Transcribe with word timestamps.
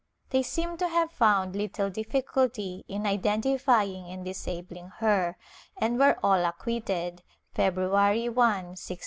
They 0.31 0.41
seem 0.41 0.77
to 0.77 0.87
have 0.87 1.11
found 1.11 1.55
little 1.55 1.91
difficulty 1.91 2.83
in 2.87 3.05
identifying 3.05 4.07
and 4.09 4.25
disabling 4.25 4.93
her 4.97 5.37
and 5.77 5.99
were 5.99 6.17
all 6.23 6.43
acquitted, 6.43 7.21
February 7.53 8.27
1, 8.27 8.33
1659. 8.33 8.97